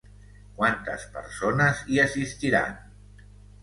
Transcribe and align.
Quantes 0.59 1.05
persones 1.19 1.85
hi 1.93 2.03
assistiran? 2.09 2.79